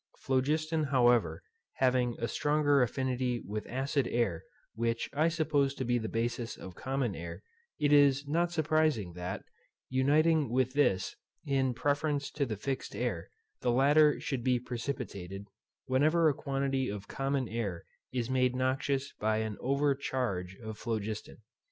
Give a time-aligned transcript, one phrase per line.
[0.17, 1.43] Phlogiston, however,
[1.73, 4.43] having a stronger affinity with acid air,
[4.73, 7.43] which I suppose to be the basis of common air,
[7.79, 9.43] it is not surprising that,
[9.89, 13.29] uniting with this, in preference to the fixed air,
[13.61, 15.45] the latter should be precipitated,
[15.85, 21.43] whenever a quantity of common air is made noxious by an over charge of phlogiston.